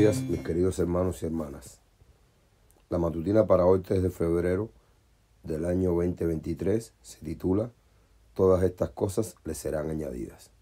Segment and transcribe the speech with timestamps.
[0.00, 1.78] días, mis queridos hermanos y hermanas.
[2.88, 4.70] La matutina para hoy, 3 de febrero
[5.42, 7.70] del año 2023, se titula
[8.32, 10.52] Todas estas cosas le serán añadidas.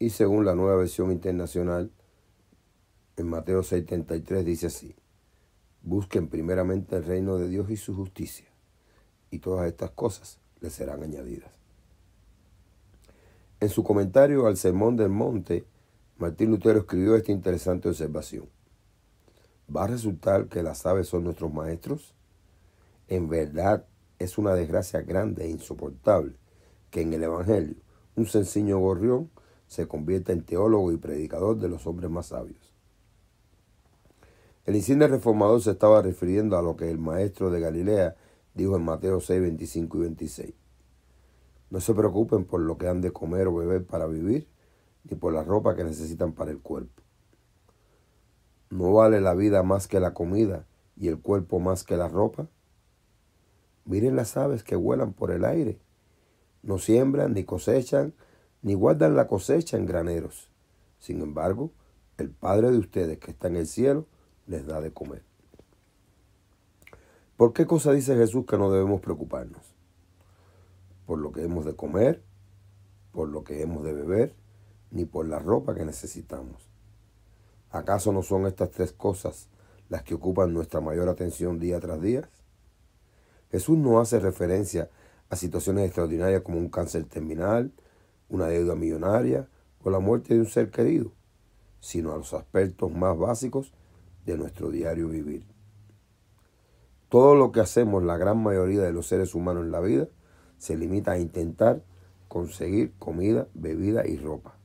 [0.00, 1.92] Y según la nueva versión internacional,
[3.16, 4.96] en Mateo 6:33 dice así,
[5.84, 8.48] busquen primeramente el reino de Dios y su justicia,
[9.30, 11.52] y todas estas cosas le serán añadidas.
[13.60, 15.64] En su comentario al Sermón del Monte,
[16.24, 18.48] Martín Lutero escribió esta interesante observación.
[19.68, 22.14] ¿Va a resultar que las aves son nuestros maestros?
[23.08, 23.84] En verdad
[24.18, 26.36] es una desgracia grande e insoportable
[26.90, 27.76] que en el Evangelio
[28.16, 29.30] un sencillo gorrión
[29.66, 32.72] se convierta en teólogo y predicador de los hombres más sabios.
[34.64, 38.16] El insigne reformador se estaba refiriendo a lo que el maestro de Galilea
[38.54, 40.54] dijo en Mateo 6, 25 y 26.
[41.68, 44.48] No se preocupen por lo que han de comer o beber para vivir,
[45.04, 47.02] ni por la ropa que necesitan para el cuerpo.
[48.70, 52.48] ¿No vale la vida más que la comida y el cuerpo más que la ropa?
[53.84, 55.78] Miren las aves que vuelan por el aire.
[56.62, 58.14] No siembran, ni cosechan,
[58.62, 60.50] ni guardan la cosecha en graneros.
[60.98, 61.70] Sin embargo,
[62.16, 64.06] el Padre de ustedes que está en el cielo
[64.46, 65.22] les da de comer.
[67.36, 69.74] ¿Por qué cosa dice Jesús que no debemos preocuparnos?
[71.04, 72.22] Por lo que hemos de comer,
[73.12, 74.34] por lo que hemos de beber,
[74.94, 76.70] ni por la ropa que necesitamos.
[77.70, 79.48] ¿Acaso no son estas tres cosas
[79.88, 82.30] las que ocupan nuestra mayor atención día tras día?
[83.50, 84.88] Jesús no hace referencia
[85.28, 87.72] a situaciones extraordinarias como un cáncer terminal,
[88.28, 89.48] una deuda millonaria
[89.82, 91.10] o la muerte de un ser querido,
[91.80, 93.72] sino a los aspectos más básicos
[94.24, 95.44] de nuestro diario vivir.
[97.08, 100.08] Todo lo que hacemos la gran mayoría de los seres humanos en la vida
[100.58, 101.82] se limita a intentar
[102.28, 104.56] conseguir comida, bebida y ropa.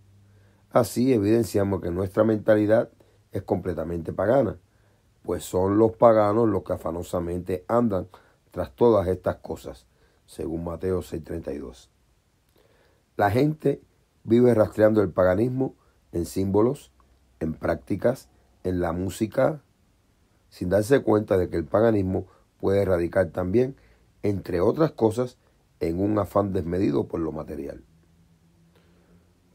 [0.71, 2.89] Así evidenciamos que nuestra mentalidad
[3.31, 4.59] es completamente pagana,
[5.23, 8.07] pues son los paganos los que afanosamente andan
[8.51, 9.87] tras todas estas cosas,
[10.27, 11.89] según Mateo 6:32.
[13.17, 13.81] La gente
[14.23, 15.75] vive rastreando el paganismo
[16.11, 16.91] en símbolos,
[17.39, 18.29] en prácticas,
[18.63, 19.63] en la música,
[20.49, 22.27] sin darse cuenta de que el paganismo
[22.59, 23.75] puede radicar también,
[24.21, 25.37] entre otras cosas,
[25.79, 27.83] en un afán desmedido por lo material.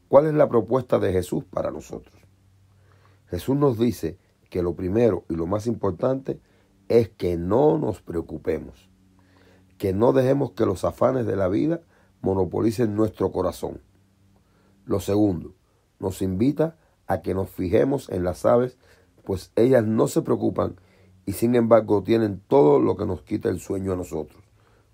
[0.07, 2.15] ¿Cuál es la propuesta de Jesús para nosotros?
[3.27, 6.39] Jesús nos dice que lo primero y lo más importante
[6.87, 8.89] es que no nos preocupemos,
[9.77, 11.81] que no dejemos que los afanes de la vida
[12.21, 13.81] monopolicen nuestro corazón.
[14.85, 15.55] Lo segundo,
[15.99, 16.77] nos invita
[17.07, 18.77] a que nos fijemos en las aves,
[19.23, 20.75] pues ellas no se preocupan
[21.25, 24.43] y sin embargo tienen todo lo que nos quita el sueño a nosotros,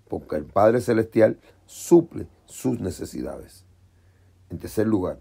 [0.08, 3.66] porque el Padre Celestial suple sus necesidades.
[4.52, 5.18] En tercer lugar,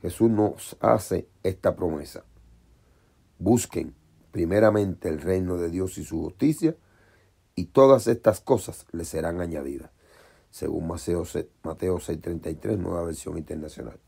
[0.00, 2.24] Jesús nos hace esta promesa.
[3.38, 3.94] Busquen
[4.30, 6.74] primeramente el reino de Dios y su justicia,
[7.54, 9.90] y todas estas cosas les serán añadidas,
[10.50, 14.00] según Mateo 6:33, nueva versión internacional.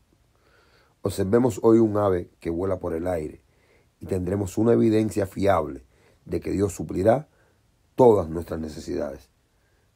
[1.03, 3.43] Observemos hoy un ave que vuela por el aire
[3.99, 5.85] y tendremos una evidencia fiable
[6.25, 7.29] de que Dios suplirá
[7.93, 9.29] todas nuestras necesidades,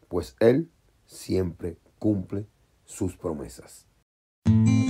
[0.08, 0.72] pues Él
[1.08, 2.48] siempre cumple
[2.86, 3.88] sus promesas.
[4.46, 4.81] Thank you.